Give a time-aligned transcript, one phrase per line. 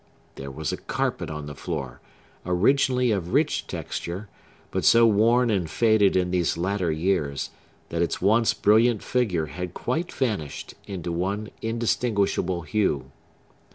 [0.33, 2.01] There was a carpet on the floor,
[2.43, 4.29] originally of rich texture,
[4.71, 7.51] but so worn and faded in these latter years
[7.89, 13.11] that its once brilliant figure had quite vanished into one indistinguishable hue.